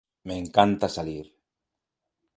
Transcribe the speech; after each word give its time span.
Me 0.29 0.37
encanta 0.43 0.89
salir. 0.95 1.27